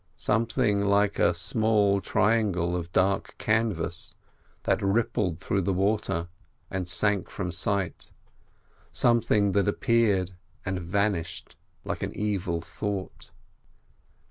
Something 0.17 0.83
like 0.83 1.19
a 1.19 1.31
small 1.31 2.01
triangle 2.01 2.75
of 2.75 2.91
dark 2.91 3.35
canvas, 3.37 4.15
that 4.63 4.81
rippled 4.81 5.39
through 5.39 5.61
the 5.61 5.75
water 5.75 6.27
and 6.71 6.87
sank 6.89 7.29
from 7.29 7.51
sight; 7.51 8.09
something 8.91 9.51
that 9.51 9.67
appeared 9.67 10.31
and 10.65 10.79
vanished 10.79 11.55
like 11.85 12.01
an 12.01 12.17
evil 12.17 12.61
thought. 12.61 13.29